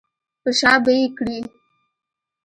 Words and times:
په 0.41 0.49
شا 0.59 0.73
به 0.83 0.91
یې 0.99 1.05
کړې. 1.17 1.39